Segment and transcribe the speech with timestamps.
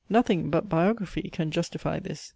[0.09, 2.29] Nothing, but biography, can justify this.